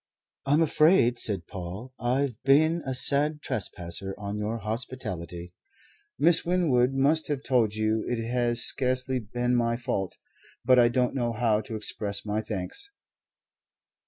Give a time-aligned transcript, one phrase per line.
[0.47, 5.53] "I'm afraid," said Paul, "I've been a sad trespasser on your hospitality.
[6.17, 10.17] Miss Winwood must have told you it has scarcely been my fault;
[10.65, 12.89] but I don't know how to express my thanks."